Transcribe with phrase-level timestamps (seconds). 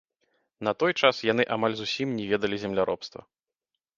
[0.67, 3.21] На той час яны амаль зусім не ведалі земляробства.